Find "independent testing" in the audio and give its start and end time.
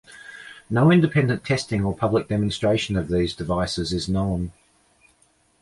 0.91-1.85